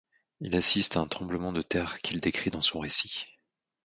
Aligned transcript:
Il 0.39 0.55
assiste 0.55 0.97
à 0.97 0.99
un 1.01 1.05
tremblement 1.07 1.51
de 1.53 1.61
terre 1.61 2.01
qu'il 2.01 2.19
décrit 2.19 2.49
dans 2.49 2.63
son 2.63 2.79
récit. 2.79 3.27